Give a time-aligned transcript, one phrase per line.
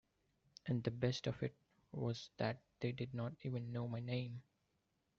[0.65, 1.53] And the best of it
[1.91, 4.41] was that they did not even know my name.